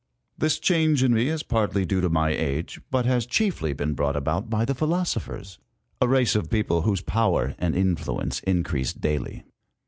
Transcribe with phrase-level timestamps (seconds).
[0.35, 4.15] This change in me is partly due to my age, but has chiefly been brought
[4.15, 5.59] about by the philosophers,
[6.01, 9.43] a race of people whose power and influence increase daily.